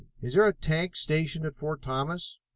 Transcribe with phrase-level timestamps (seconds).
[0.19, 2.39] Is there a tank stationed at Fort Thomas?"